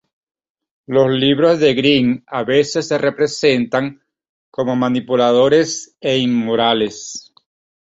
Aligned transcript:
Los 0.87 1.11
libros 1.11 1.59
de 1.59 1.75
Greene 1.75 2.23
a 2.25 2.41
veces 2.43 2.87
se 2.87 2.97
representan 2.97 4.01
como 4.49 4.75
manipuladores 4.75 5.95
e 6.01 6.17
inmorales. 6.17 7.31